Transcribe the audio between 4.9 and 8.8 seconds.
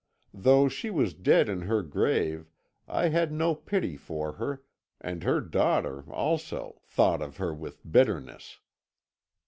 and her daughter, also, thought of her with bitterness.